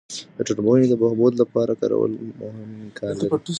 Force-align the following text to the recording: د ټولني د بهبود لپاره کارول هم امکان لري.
د 0.37 0.39
ټولني 0.57 0.85
د 0.89 0.93
بهبود 1.01 1.33
لپاره 1.41 1.71
کارول 1.81 2.11
هم 2.39 2.57
امکان 2.85 3.15
لري. 3.17 3.29